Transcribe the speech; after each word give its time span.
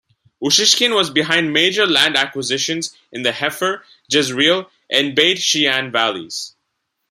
Ussishkin 0.43 0.95
was 0.95 1.11
behind 1.11 1.53
major 1.53 1.85
land 1.85 2.15
acquisitions 2.17 2.97
in 3.11 3.21
the 3.21 3.33
Hefer, 3.33 3.83
Jezreel 4.11 4.71
and 4.89 5.13
Beit 5.15 5.37
She'an 5.37 5.91
valleys. 5.91 6.55